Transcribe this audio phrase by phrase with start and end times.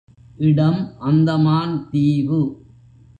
[0.37, 0.79] இடம்
[0.99, 2.41] அந்தமான் தீவு.